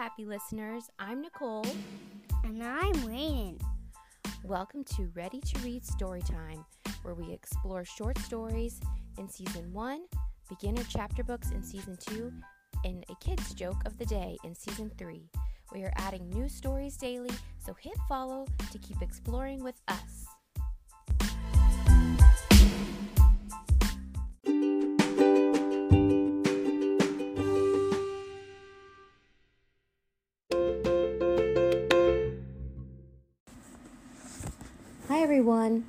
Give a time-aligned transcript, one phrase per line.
[0.00, 0.88] happy listeners.
[0.98, 1.66] I'm Nicole.
[2.42, 3.60] And I'm Rainen.
[4.42, 6.64] Welcome to Ready to Read Storytime,
[7.02, 8.80] where we explore short stories
[9.18, 10.00] in Season 1,
[10.48, 12.32] beginner chapter books in Season 2,
[12.86, 15.28] and a kid's joke of the day in Season 3.
[15.74, 20.24] We are adding new stories daily, so hit follow to keep exploring with us.
[35.10, 35.86] Hi everyone.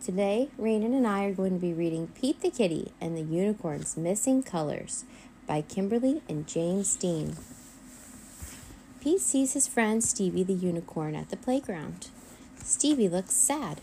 [0.00, 3.96] Today, Rainen and I are going to be reading Pete the Kitty and the Unicorn's
[3.96, 5.04] Missing Colors
[5.48, 7.36] by Kimberly and James Dean.
[9.00, 12.06] Pete sees his friend Stevie the Unicorn at the playground.
[12.62, 13.80] Stevie looks sad.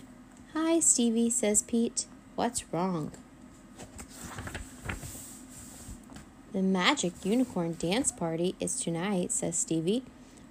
[0.53, 2.05] Hi, Stevie, says Pete.
[2.35, 3.11] What's wrong?
[6.53, 10.05] The magic unicorn dance party is tonight, says Stevie,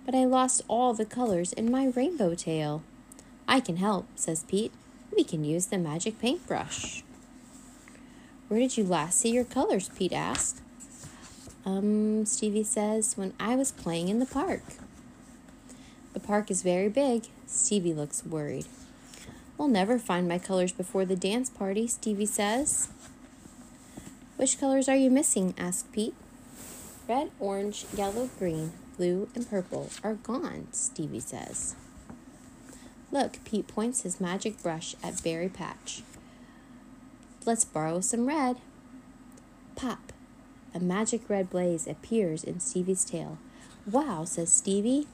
[0.04, 2.82] but I lost all the colors in my rainbow tail.
[3.52, 4.72] I can help, says Pete.
[5.14, 7.02] We can use the magic paintbrush.
[8.48, 9.90] Where did you last see your colors?
[9.90, 10.62] Pete asked.
[11.66, 14.62] Um, Stevie says, when I was playing in the park.
[16.14, 17.26] The park is very big.
[17.46, 18.64] Stevie looks worried.
[19.58, 22.88] We'll never find my colors before the dance party, Stevie says.
[24.38, 25.52] Which colors are you missing?
[25.58, 26.14] asked Pete.
[27.06, 31.76] Red, orange, yellow, green, blue, and purple are gone, Stevie says.
[33.12, 36.02] Look, Pete points his magic brush at Berry Patch.
[37.44, 38.56] Let's borrow some red.
[39.76, 40.12] Pop!
[40.74, 43.36] A magic red blaze appears in Stevie's tail.
[43.84, 45.06] Wow, says Stevie.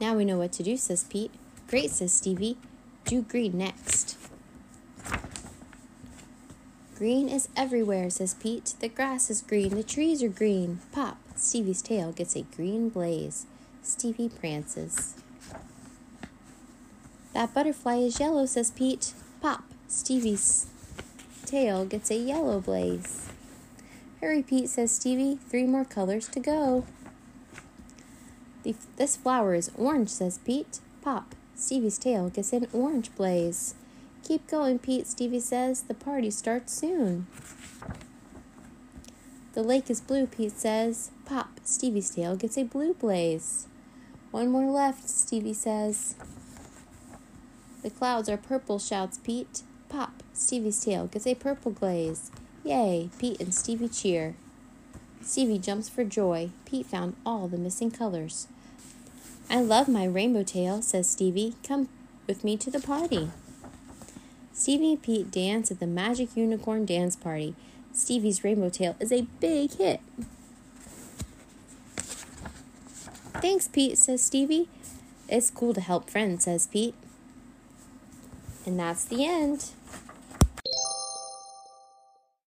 [0.00, 1.32] Now we know what to do, says Pete.
[1.66, 2.56] Great, says Stevie.
[3.04, 4.16] Do green next.
[6.96, 8.74] Green is everywhere, says Pete.
[8.78, 10.80] The grass is green, the trees are green.
[10.92, 11.18] Pop!
[11.34, 13.46] Stevie's tail gets a green blaze.
[13.82, 15.14] Stevie prances.
[17.36, 19.12] That butterfly is yellow, says Pete.
[19.42, 19.62] Pop!
[19.88, 20.68] Stevie's
[21.44, 23.28] tail gets a yellow blaze.
[24.22, 25.38] Hurry, Pete, says Stevie.
[25.50, 26.86] Three more colors to go.
[28.62, 30.80] The, this flower is orange, says Pete.
[31.02, 31.34] Pop!
[31.54, 33.74] Stevie's tail gets an orange blaze.
[34.22, 35.82] Keep going, Pete, Stevie says.
[35.82, 37.26] The party starts soon.
[39.52, 41.10] The lake is blue, Pete says.
[41.26, 41.60] Pop!
[41.64, 43.66] Stevie's tail gets a blue blaze.
[44.30, 46.14] One more left, Stevie says.
[47.82, 49.62] The clouds are purple, shouts Pete.
[49.88, 50.22] Pop!
[50.32, 52.30] Stevie's tail gets a purple glaze.
[52.64, 53.10] Yay!
[53.18, 54.34] Pete and Stevie cheer.
[55.22, 56.50] Stevie jumps for joy.
[56.64, 58.48] Pete found all the missing colors.
[59.48, 61.54] I love my rainbow tail, says Stevie.
[61.66, 61.88] Come
[62.26, 63.30] with me to the party.
[64.52, 67.54] Stevie and Pete dance at the Magic Unicorn Dance Party.
[67.92, 70.00] Stevie's rainbow tail is a big hit.
[73.40, 74.68] Thanks, Pete, says Stevie.
[75.28, 76.94] It's cool to help friends, says Pete.
[78.66, 79.70] And that's the end.